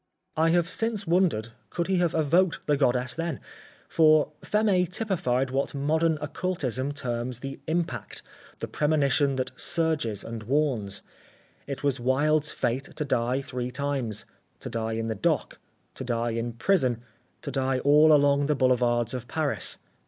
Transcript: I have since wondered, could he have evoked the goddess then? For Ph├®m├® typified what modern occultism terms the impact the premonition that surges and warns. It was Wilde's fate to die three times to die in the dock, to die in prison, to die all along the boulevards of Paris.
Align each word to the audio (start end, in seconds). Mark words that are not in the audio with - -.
I 0.35 0.49
have 0.49 0.67
since 0.67 1.05
wondered, 1.05 1.49
could 1.69 1.85
he 1.85 1.97
have 1.97 2.15
evoked 2.15 2.61
the 2.65 2.75
goddess 2.75 3.13
then? 3.13 3.39
For 3.87 4.31
Ph├®m├® 4.41 4.91
typified 4.91 5.51
what 5.51 5.75
modern 5.75 6.17
occultism 6.19 6.91
terms 6.91 7.41
the 7.41 7.59
impact 7.67 8.23
the 8.61 8.67
premonition 8.67 9.35
that 9.35 9.51
surges 9.55 10.23
and 10.23 10.41
warns. 10.41 11.03
It 11.67 11.83
was 11.83 11.99
Wilde's 11.99 12.49
fate 12.51 12.85
to 12.95 13.05
die 13.05 13.41
three 13.43 13.69
times 13.69 14.25
to 14.61 14.71
die 14.71 14.93
in 14.93 15.05
the 15.07 15.13
dock, 15.13 15.59
to 15.93 16.03
die 16.03 16.31
in 16.31 16.53
prison, 16.53 17.03
to 17.43 17.51
die 17.51 17.77
all 17.77 18.11
along 18.11 18.47
the 18.47 18.55
boulevards 18.55 19.13
of 19.13 19.27
Paris. 19.27 19.77